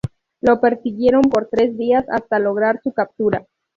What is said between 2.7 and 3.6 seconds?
su captura.